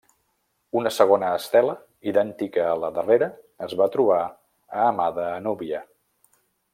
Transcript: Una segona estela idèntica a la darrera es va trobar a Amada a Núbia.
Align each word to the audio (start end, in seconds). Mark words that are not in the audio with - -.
Una 0.79 0.91
segona 0.95 1.27
estela 1.39 1.75
idèntica 2.13 2.65
a 2.69 2.73
la 2.85 2.91
darrera 2.97 3.29
es 3.69 3.77
va 3.83 3.89
trobar 3.97 4.21
a 4.25 4.87
Amada 4.89 5.31
a 5.39 5.41
Núbia. 5.51 5.83